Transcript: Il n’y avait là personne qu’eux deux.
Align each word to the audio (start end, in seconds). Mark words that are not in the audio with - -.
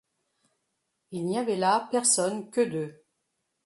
Il 1.11 1.27
n’y 1.27 1.37
avait 1.37 1.57
là 1.57 1.87
personne 1.91 2.49
qu’eux 2.49 2.65
deux. 2.67 3.03